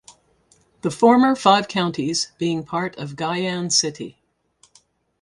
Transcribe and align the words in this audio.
The 0.81 0.89
former 0.89 1.35
five 1.35 1.67
counties 1.67 2.31
being 2.39 2.63
part 2.63 2.97
of 2.97 3.15
Guyuan 3.15 3.71
city. 3.71 4.17